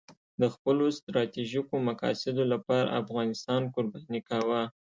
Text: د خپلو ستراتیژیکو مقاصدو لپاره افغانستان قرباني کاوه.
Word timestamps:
د 0.41 0.43
خپلو 0.53 0.85
ستراتیژیکو 0.97 1.73
مقاصدو 1.89 2.43
لپاره 2.53 2.95
افغانستان 3.01 3.61
قرباني 3.73 4.19
کاوه. 4.29 4.61